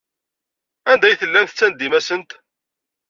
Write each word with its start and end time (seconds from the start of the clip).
Anda 0.91 1.05
ay 1.07 1.15
tellam 1.19 1.45
tettandim-asent? 1.47 2.29